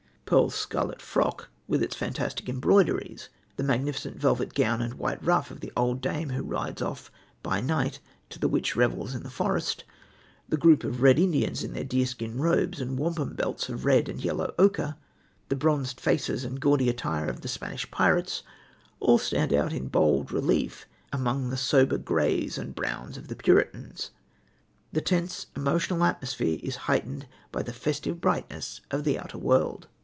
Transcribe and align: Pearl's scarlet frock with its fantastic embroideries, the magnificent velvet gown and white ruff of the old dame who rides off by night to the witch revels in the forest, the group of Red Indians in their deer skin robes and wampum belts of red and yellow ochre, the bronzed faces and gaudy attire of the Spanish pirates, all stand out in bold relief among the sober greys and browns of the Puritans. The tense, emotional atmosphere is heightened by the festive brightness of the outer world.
Pearl's 0.25 0.55
scarlet 0.55 1.01
frock 1.01 1.49
with 1.67 1.83
its 1.83 1.93
fantastic 1.93 2.47
embroideries, 2.47 3.27
the 3.57 3.63
magnificent 3.63 4.15
velvet 4.17 4.53
gown 4.53 4.81
and 4.81 4.93
white 4.93 5.21
ruff 5.21 5.51
of 5.51 5.59
the 5.59 5.73
old 5.75 5.99
dame 5.99 6.29
who 6.29 6.41
rides 6.41 6.81
off 6.81 7.11
by 7.43 7.59
night 7.59 7.99
to 8.29 8.39
the 8.39 8.47
witch 8.47 8.73
revels 8.73 9.13
in 9.13 9.23
the 9.23 9.29
forest, 9.29 9.83
the 10.47 10.55
group 10.55 10.85
of 10.85 11.01
Red 11.01 11.19
Indians 11.19 11.65
in 11.65 11.73
their 11.73 11.83
deer 11.83 12.05
skin 12.05 12.39
robes 12.39 12.79
and 12.79 12.97
wampum 12.97 13.35
belts 13.35 13.67
of 13.67 13.83
red 13.83 14.07
and 14.07 14.23
yellow 14.23 14.55
ochre, 14.57 14.95
the 15.49 15.55
bronzed 15.57 15.99
faces 15.99 16.45
and 16.45 16.61
gaudy 16.61 16.87
attire 16.87 17.27
of 17.27 17.41
the 17.41 17.49
Spanish 17.49 17.91
pirates, 17.91 18.41
all 19.01 19.17
stand 19.17 19.51
out 19.51 19.73
in 19.73 19.89
bold 19.89 20.31
relief 20.31 20.85
among 21.11 21.49
the 21.49 21.57
sober 21.57 21.97
greys 21.97 22.57
and 22.57 22.73
browns 22.73 23.17
of 23.17 23.27
the 23.27 23.35
Puritans. 23.35 24.11
The 24.93 25.01
tense, 25.01 25.47
emotional 25.57 26.05
atmosphere 26.05 26.57
is 26.63 26.77
heightened 26.87 27.27
by 27.51 27.63
the 27.63 27.73
festive 27.73 28.21
brightness 28.21 28.79
of 28.91 29.03
the 29.03 29.19
outer 29.19 29.37
world. 29.37 29.87